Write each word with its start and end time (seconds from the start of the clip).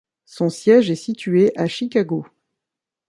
Son 0.25 0.49
siège 0.49 0.89
est 0.89 0.95
situé 0.95 1.53
à 1.55 1.67
Chicago. 1.67 2.25